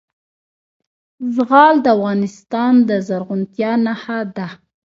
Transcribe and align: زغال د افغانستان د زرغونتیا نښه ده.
زغال 1.35 1.75
د 1.83 1.87
افغانستان 1.95 2.73
د 2.89 2.89
زرغونتیا 3.07 3.71
نښه 3.85 4.19
ده. 4.35 4.47